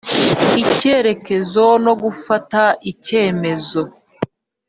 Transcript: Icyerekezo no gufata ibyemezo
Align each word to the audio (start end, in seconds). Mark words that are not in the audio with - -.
Icyerekezo 0.63 1.65
no 1.85 1.93
gufata 2.01 2.61
ibyemezo 2.91 3.81